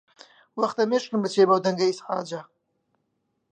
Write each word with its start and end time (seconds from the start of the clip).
وەختە 0.59 0.83
مێشکم 0.89 1.19
بچێ 1.23 1.43
بەو 1.49 1.63
دەنگە 1.65 1.85
ئیزعاجە. 1.87 2.41